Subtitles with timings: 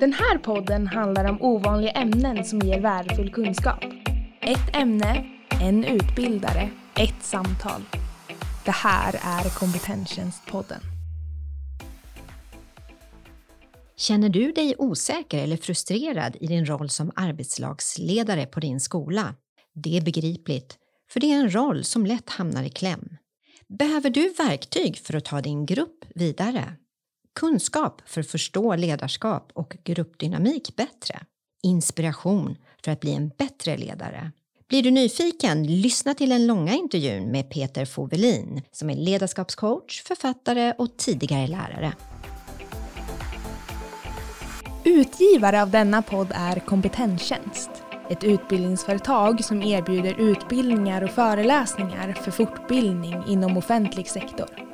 [0.00, 3.84] Den här podden handlar om ovanliga ämnen som ger värdefull kunskap.
[4.40, 5.26] Ett ämne,
[5.62, 7.82] en utbildare, ett samtal.
[8.64, 10.80] Det här är Kompetenstjänstpodden.
[13.96, 19.34] Känner du dig osäker eller frustrerad i din roll som arbetslagsledare på din skola?
[19.74, 20.78] Det är begripligt,
[21.12, 23.16] för det är en roll som lätt hamnar i kläm.
[23.78, 26.76] Behöver du verktyg för att ta din grupp vidare?
[27.34, 31.20] Kunskap för att förstå ledarskap och gruppdynamik bättre?
[31.62, 34.32] Inspiration för att bli en bättre ledare?
[34.68, 40.72] Blir du nyfiken, lyssna till den långa intervjun med Peter Fovelin som är ledarskapscoach, författare
[40.78, 41.92] och tidigare lärare.
[44.84, 47.70] Utgivare av denna podd är Kompetenstjänst.
[48.10, 54.69] Ett utbildningsföretag som erbjuder utbildningar och föreläsningar för fortbildning inom offentlig sektor.